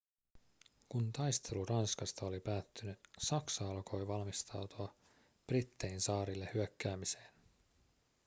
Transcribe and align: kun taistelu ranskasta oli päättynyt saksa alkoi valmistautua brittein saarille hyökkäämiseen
kun 0.89 1.11
taistelu 1.13 1.65
ranskasta 1.65 2.25
oli 2.25 2.39
päättynyt 2.39 2.99
saksa 3.19 3.69
alkoi 3.71 4.07
valmistautua 4.07 4.95
brittein 5.47 6.01
saarille 6.01 6.49
hyökkäämiseen 6.53 7.29